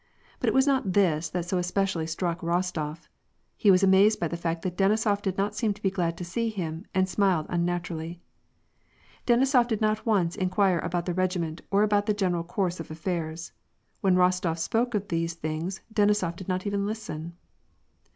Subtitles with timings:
[0.39, 3.07] But it was not this that so especially struck Rostof:
[3.55, 6.25] he was amazed by the fact that Denisof did not seem to be glad to
[6.25, 8.19] see him, and smiled unnaturally.
[9.27, 13.51] Denisof did not once inquire about the regiment or about the general course of affairs.
[13.99, 17.33] When Rostof spoke of these things, Denisof did not even listen.